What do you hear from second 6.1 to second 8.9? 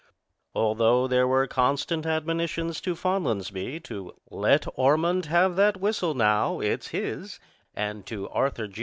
now; it's his," and to Arthur, Jr.